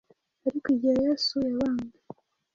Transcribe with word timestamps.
Ariko, 0.47 0.67
igihe 0.73 0.95
Yesu 1.05 1.33
yabambwe, 1.45 1.97